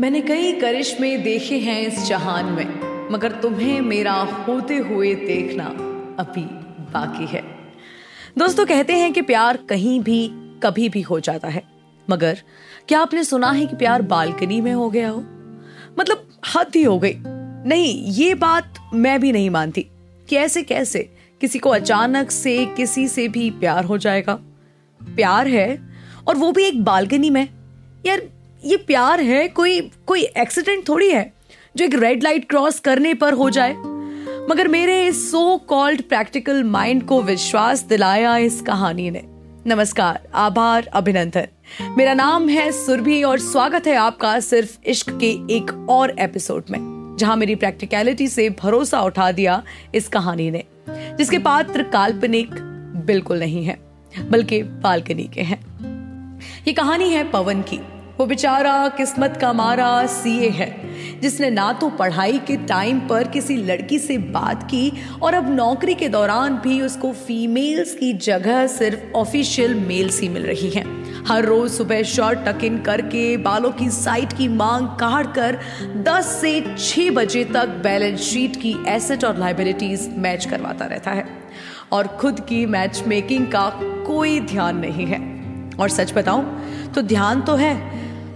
[0.00, 2.80] मैंने कई करिश्मे देखे हैं इस जहान में,
[3.12, 5.64] मगर तुम्हें मेरा होते हुए देखना
[6.22, 6.40] अभी
[6.92, 7.44] बाकी है।
[8.38, 10.30] दोस्तों, कहते हैं कि प्यार कहीं भी,
[10.62, 11.62] कभी भी हो जाता है।
[12.10, 12.38] मगर,
[12.88, 15.20] क्या आपने सुना है कि प्यार बालकनी में हो गया हो?
[15.98, 17.14] मतलब हद ही हो गई।
[17.66, 19.86] नहीं, ये बात मैं भी नहीं मानती
[20.28, 24.34] कि ऐसे कैसे किसी को अचानक से, किसी से भी प्यार हो जाएगा।
[25.02, 25.88] प्यार है,
[26.26, 27.48] और वो भी एक बालकनी में।
[28.06, 28.22] यार,
[28.64, 31.32] ये प्यार है, कोई कोई एक्सीडेंट थोड़ी है,
[31.76, 33.74] जो एक रेड लाइट क्रॉस करने पर हो जाए।
[34.50, 39.22] मगर मेरे इस सो कॉल्ड प्रैक्टिकल माइंड को विश्वास दिलाया इस कहानी ने।
[39.66, 41.46] नमस्कार, आभार, अभिनंदन।
[41.98, 47.16] मेरा नाम है सुरभि और स्वागत है आपका सिर्फ़ इश्क के एक और एपिसोड में,
[47.18, 49.62] जहाँ मेरी प्रैक्टिकलिटी से भरोसा उठा दिया
[49.94, 50.64] इस कहानी ने।
[51.18, 52.54] जिसके पात्र काल्पनिक
[53.06, 53.78] बिल्कुल नहीं है,
[54.30, 55.60] बल्कि बालकनी के हैं।
[56.68, 57.80] ये कहानी है पवन की।
[58.18, 60.68] वो बेचारा किस्मत का मारा सीए है,
[61.20, 65.94] जिसने ना तो पढ़ाई के टाइम पर किसी लड़की से बात की और अब नौकरी
[65.94, 71.44] के दौरान भी उसको फीमेल्स की जगह सिर्फ़ ऑफिशियल मेल्स ही मिल रही हैं। हर
[71.44, 75.58] रोज सुबह शर्ट टक इन करके, बालों की साइट की मांग काट कर
[76.04, 81.26] 10 से 6 बजे तक बैलेंस शीट की एसेट और लाइबिलिटीज मैच करवाता रहता है।
[81.92, 83.68] और खुद की मैच मेकिंग का
[84.06, 85.20] कोई ध्यान नहीं है।
[85.80, 86.44] और सच बताऊँ
[86.94, 87.74] तो ध्यान तो है,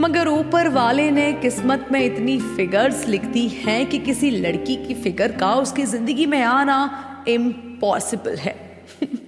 [0.00, 4.94] मगर ऊपर वाले ने किस्मत में इतनी फिगर्स लिख दी हैं कि किसी लड़की की
[4.94, 8.56] फिगर का उसकी ज़िंदगी में आना इम्पॉसिबल है।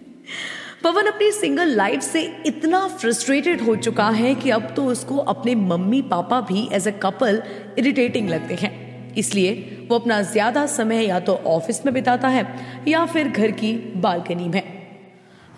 [0.85, 5.55] पवन अपनी सिंगल लाइफ से इतना फ्रस्ट्रेटेड हो चुका है कि अब तो उसको अपने
[5.55, 7.43] मम्मी पापा भी एज अ कपल
[7.79, 8.73] इरिटेटिंग लगते हैं।
[9.15, 12.45] इसलिए वो अपना ज़्यादा समय या तो ऑफ़िस में बिताता है
[12.89, 14.63] या फिर घर की बालकनी में।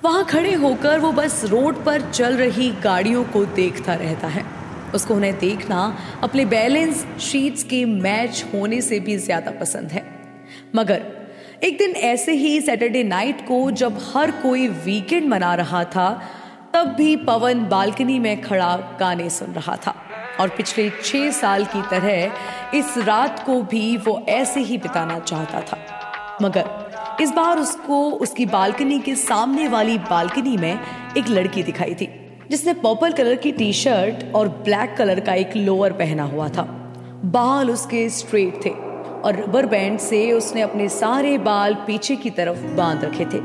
[0.05, 4.45] वहाँ खड़े होकर वो बस रोड पर चल रही गाड़ियों को देखता रहता है।
[4.95, 5.83] उसको उन्हें देखना
[6.23, 10.07] अपने बैलेंस शीट्स के मैच होने से भी ज़्यादा पसंद है।
[10.75, 11.16] मगर
[11.67, 16.23] एक दिन ऐसे ही सैटरडे नाइट को जब हर कोई वीकेंड मना रहा था,
[16.75, 19.95] तब भी पवन बालकनी में खड़ा गाने सुन रहा था।
[20.41, 22.33] और पिछले छह साल की तरह
[22.79, 26.65] इस रात को भी वो ऐसे ही बिताना चाहता था। मगर
[27.21, 30.79] इस बार उसको उसकी बालकनी के सामने वाली बालकनी में
[31.19, 35.57] एक लड़की दिखाई थी, जिसने पर्पल कलर की टी शर्ट और ब्लैक कलर का एक
[35.57, 36.63] लोअर पहना हुआ था।
[37.25, 38.86] बाल उसके स्ट्रेट थे।
[39.27, 43.39] और रबर बैंड से उसने अपने सारे बाल पीछे की तरफ़ बाँध रखे थे।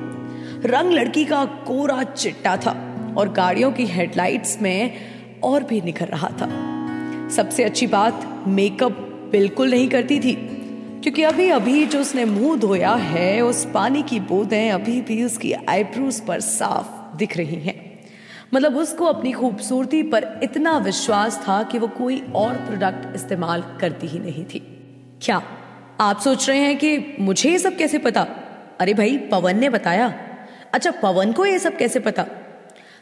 [0.67, 2.71] रंग लड़की का कोरा चिट्टा था
[3.17, 4.93] और गाड़ियों की हेडलाइट्स में
[5.43, 6.49] और भी निखर रहा था।
[7.29, 8.91] सबसे अच्छी बात मेकअप
[9.31, 10.33] बिल्कुल नहीं करती थी,
[11.03, 15.53] क्योंकि अभी अभी जो उसने मुँह धोया है, उस पानी की बूंदें अभी भी उसकी
[15.53, 17.79] आईब्रोज पर साफ़ दिख रही हैं।
[18.53, 24.07] मतलब उसको अपनी खूबसूरती पर इतना विश्वास था कि वो कोई और प्रोडक्ट इस्तेमाल करती
[24.07, 24.59] ही नहीं थी।
[25.21, 25.41] क्या
[26.01, 28.21] आप सोच रहे हैं कि मुझे ये सब कैसे पता?
[28.79, 30.13] अरे भाई, पवन ने बताया।
[30.73, 32.25] अच्छा पवन को ये सब कैसे पता?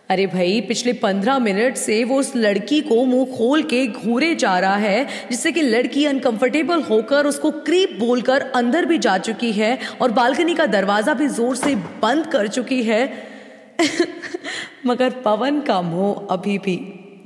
[0.09, 4.59] अरे भाई, पिछले पंद्रह मिनट से वो उस लड़की को मुँह खोल के घूरे जा
[4.59, 9.79] रहा है, जिससे कि लड़की अनकंफर्टेबल होकर उसको क्रीप बोलकर अंदर भी जा चुकी है
[10.01, 13.13] और बालकनी का दरवाज़ा भी ज़ोर से बंद कर चुकी है।
[14.85, 16.75] मगर पवन का मुँह अभी भी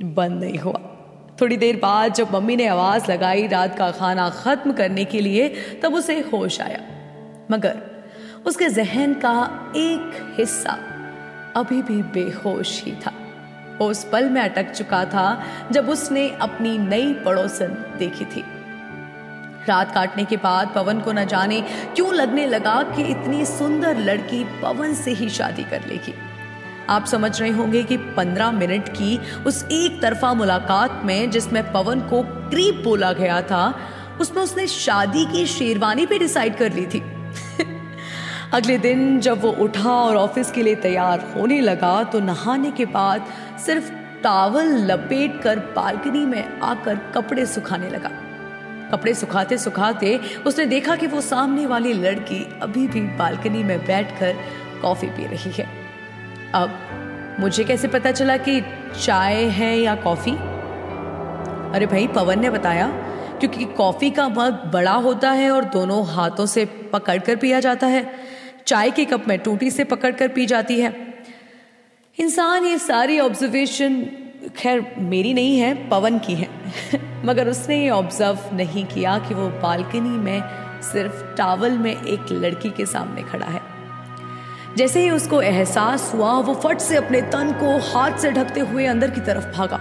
[0.02, 0.93] बंद नहीं हुआ।
[1.40, 5.48] थोड़ी देर बाद जब मम्मी ने आवाज़ लगाई रात का खाना खत्म करने के लिए,
[5.82, 6.80] तब उसे होश आया।
[7.50, 7.78] मगर
[8.46, 10.78] उसके जहन का एक हिस्सा
[11.56, 13.12] अभी भी बेहोश ही था।
[13.78, 15.42] वो उस पल में अटक चुका था
[15.72, 18.44] जब उसने अपनी नई पड़ोसन देखी थी।
[19.68, 21.60] रात काटने के बाद पवन को न जाने
[21.94, 26.14] क्यों लगने लगा कि इतनी सुंदर लड़की पवन से ही शादी कर लेगी।
[26.90, 32.00] आप समझ रहे होंगे कि पंद्रह मिनट की उस एक तरफा मुलाकात में जिसमें पवन
[32.00, 33.74] को क्रीप बोला गया था,
[34.20, 37.02] उसमें उसने शादी की शेरवानी भी डिसाइड कर ली थी।
[38.52, 42.84] अगले दिन जब वो उठा और ऑफ़िस के लिए तैयार होने लगा तो नहाने के
[42.84, 43.26] बाद
[43.66, 43.90] सिर्फ़
[44.22, 48.10] टावल लपेट कर बालकनी में आकर कपड़े सुखाने लगा।
[48.92, 54.36] कपड़े सुखाते सुखाते उसने देखा कि वो सामने वाली लड़की अभी भी बालकनी में बैठकर
[54.82, 55.83] कॉफ़ी पी रही है।
[56.54, 56.78] अब
[57.40, 58.62] मुझे कैसे पता चला कि
[59.04, 60.32] चाय है या कॉफ़ी?
[61.74, 62.88] अरे भाई, पवन ने बताया,
[63.40, 68.14] क्योंकि कॉफ़ी का मग बड़ा होता है और दोनों हाथों से पकड़कर पिया जाता है।
[68.66, 71.14] चाय के कप में टूटी से पकड़कर पी जाती है।
[72.20, 74.06] इंसान ये सारी ऑब्जर्वेशन
[74.56, 76.48] खैर, मेरी नहीं है, पवन की है।
[77.24, 80.42] मगर उसने ये ऑब्ज़र्व नहीं किया कि वो बालकनी में
[80.82, 83.73] सिर्फ़ टावल में एक लड़की के सामने खड़ा है।
[84.76, 88.86] जैसे ही उसको एहसास हुआ, वो फट से अपने तन को हाथ से ढकते हुए
[88.86, 89.80] अंदर की तरफ़ भागा।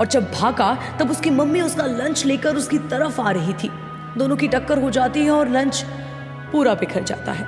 [0.00, 3.70] और जब भागा, तब उसकी मम्मी उसका लंच लेकर उसकी तरफ़ आ रही थी।
[4.18, 5.86] दोनों की टक्कर हो जाती है और लंच
[6.52, 7.46] पूरा बिखर जाता है।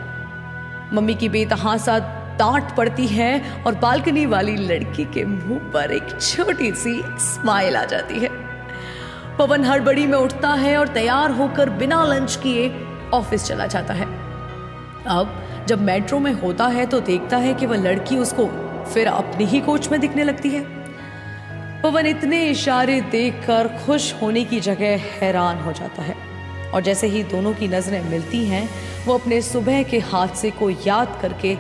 [0.92, 1.98] मम्मी की बेतहासा
[2.38, 7.84] डांट पड़ती है और बालकनी वाली लड़की के मुँह पर एक छोटी सी स्माइल आ
[7.84, 8.28] जाती है।
[9.38, 14.23] पवन हड़बड़ी में उठता है और तैयार होकर बिना लंच किए ऑफ़िस चला जाता है।
[15.06, 18.46] अब जब मेट्रो में होता है तो देखता है कि वह लड़की उसको
[18.84, 20.62] फिर अपनी ही कोच में दिखने लगती है।
[21.82, 26.16] पवन इतने इशारे देखकर खुश होने की जगह हैरान हो जाता है।
[26.70, 28.68] और जैसे ही दोनों की नज़रें मिलती हैं,
[29.06, 31.56] वो अपने सुबह के हादसे को याद करके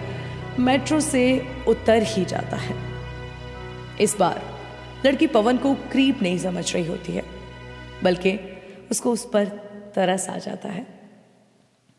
[0.58, 2.76] मेट्रो से उतर ही जाता है।
[4.00, 4.42] इस बार
[5.06, 7.22] लड़की पवन को क्रीप नहीं समझ रही होती है,
[8.02, 8.38] बल्कि
[8.90, 9.44] उसको उस पर
[9.94, 10.93] तरस आ जाता है।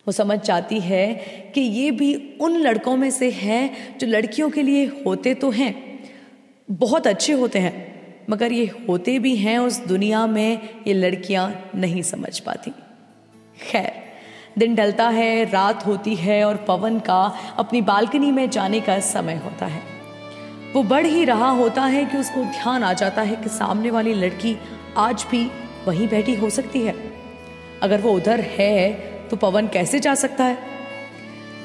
[0.07, 1.13] वो समझ जाती है
[1.56, 3.69] कि ये भी उन लड़कों में से है
[4.00, 5.74] जो लड़कियों के लिए होते तो हैं,
[6.72, 7.74] बहुत अच्छे होते हैं,
[8.30, 12.72] मगर ये होते भी हैं उस दुनिया में ये लड़कियाँ नहीं समझ पाती।
[13.62, 13.92] खैर,
[14.57, 17.24] दिन ढलता है, रात होती है और पवन का
[17.58, 19.81] अपनी बालकनी में जाने का समय होता है।
[20.74, 24.13] वो बढ़ ही रहा होता है कि उसको ध्यान आ जाता है कि सामने वाली
[24.13, 24.56] लड़की
[24.98, 25.46] आज भी
[25.88, 26.96] वहीं बैठी हो सकती है।
[27.81, 30.57] अगर वो उधर है तो पवन कैसे जा सकता है?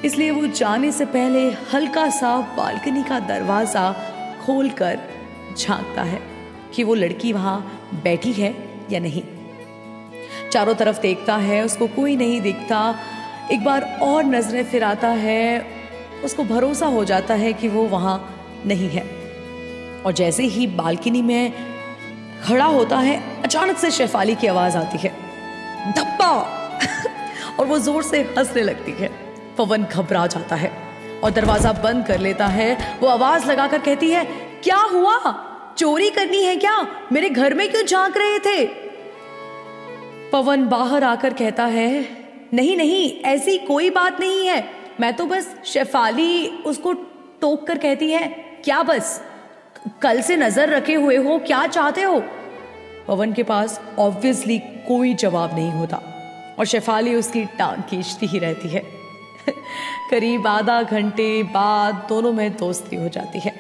[0.05, 3.93] इसलिए वो जाने से पहले हल्का सा बालकनी का दरवाज़ा
[4.47, 4.99] खोलकर
[5.59, 6.21] झांकता है
[6.75, 8.55] कि वो लड़की वहाँ बैठी है
[8.91, 9.23] या नहीं।
[10.53, 12.99] चारों तरफ़ देखता है, उसको कोई नहीं दिखता।
[13.53, 15.67] एक बार और नज़रें फिराता है,
[16.25, 19.05] उसको भरोसा हो जाता है कि वो वहाँ नहीं है।
[20.07, 21.53] और जैसे ही बालकनी में
[22.45, 25.13] खड़ा होता है, अचानक से शेफाली की आवाज़ आती है,
[25.93, 26.57] धप्पा!
[27.61, 29.11] और वो ज़ोर से हंसने लगती है।
[29.59, 30.71] पवन घबरा जाता है
[31.25, 34.25] और दरवाज़ा बंद कर लेता है। वो आवाज़ लगाकर कहती है,
[34.65, 35.19] क्या हुआ?
[35.79, 36.87] चोरी करनी है क्या?
[37.13, 38.67] मेरे घर में क्यों झाँक रहे थे?
[40.33, 42.07] पवन बाहर आकर कहता है,
[42.55, 44.65] नहीं नहीं, ऐसी कोई बात नहीं है।
[45.01, 46.93] मैं तो बस शेफाली उसको
[47.41, 48.29] टोक कर कहती है,
[48.65, 49.21] क्या बस?
[50.03, 52.23] कल से नज़र रखे हुए हो, क्या चाहते हो?
[53.09, 56.10] पवन के पास ऑब्वियसली कोई जवाब नहीं होता।
[56.61, 58.83] और शेफाली उसकी टांग खींचती ही रहती है।
[60.11, 63.55] करीब आधा घंटे बाद दोनों में दोस्ती हो जाती है।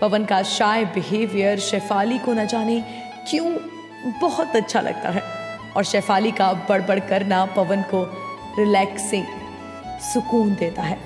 [0.00, 2.84] पवन का शाय बिहेवियर शेफाली को न जाने
[3.30, 3.56] क्यों
[4.20, 5.22] बहुत अच्छा लगता है।
[5.76, 8.04] और शेफाली का बड़बड़ करना पवन को
[8.58, 9.26] रिलैक्सिंग
[10.00, 10.98] सुकून देता है।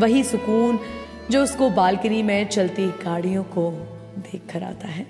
[0.00, 0.80] वही सुकून
[1.30, 3.70] जो उसको बालकनी में चलती गाड़ियों को
[4.18, 5.06] देख कर आता है।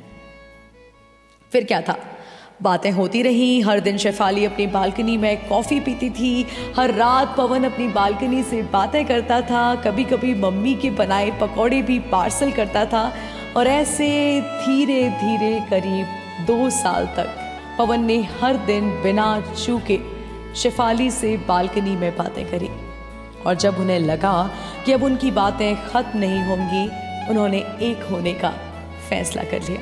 [1.52, 2.15] फिर क्या था?
[2.62, 7.64] बातें होती रही। हर दिन शेफाली अपनी बालकनी में कॉफ़ी पीती थी। हर रात पवन
[7.64, 12.84] अपनी बालकनी से बातें करता था। कभी कभी मम्मी के बनाए पकौड़े भी पार्सल करता
[12.84, 13.14] था।
[13.56, 16.06] और ऐसे धीरे धीरे करीब
[16.46, 17.34] दो साल तक
[17.78, 19.98] पवन ने हर दिन बिना चूके
[20.56, 22.68] शेफाली से बालकनी में बातें करी।
[23.46, 24.50] और जब उन्हें लगा
[24.86, 26.86] कि अब उनकी बातें खत्म नहीं होंगी,
[27.30, 28.54] उन्होंने एक होने का
[29.10, 29.80] फैसला कर लिया।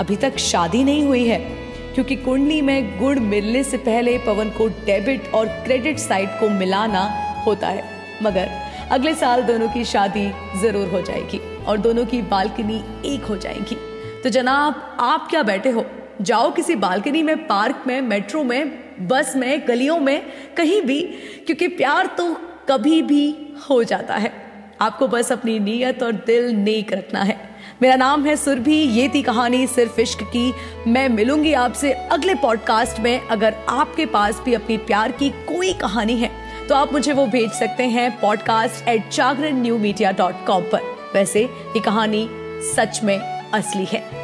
[0.00, 1.61] अभी तक शादी नहीं हुई है।
[1.94, 7.02] क्योंकि कुंडली में गुड़ मिलने से पहले पवन को डेबिट और क्रेडिट साइड को मिलाना
[7.46, 7.84] होता है।
[8.22, 8.48] मगर
[8.90, 12.82] अगले साल दोनों की शादी ज़रूर हो जाएगी और दोनों की बालकनी
[13.14, 13.76] एक हो जाएगी।
[14.22, 15.86] तो जनाब, आप क्या बैठे हो?
[16.20, 18.72] जाओ किसी बालकनी में, पार्क में, मेट्रो में,
[19.08, 20.22] बस में, गलियों में,
[20.56, 21.02] कहीं भी,
[21.46, 22.36] क्योंकि प्यार तो
[22.68, 24.32] कभी भी हो जाता है।
[24.80, 27.51] आपको बस अपनी नीयत और दिल नेक रखना है।
[27.82, 30.52] मेरा नाम है सुरभि, ये थी कहानी सिर्फ़ इश्क की।
[30.86, 36.16] मैं मिलूँगी आपसे अगले पॉडकास्ट में, अगर आपके पास भी अपनी प्यार की कोई कहानी
[36.16, 36.30] है
[36.68, 41.10] तो आप मुझे वो भेज सकते हैं podcast at Jagran new media dot com पर।
[41.14, 42.26] वैसे, ये कहानी
[42.76, 44.21] सच में असली है।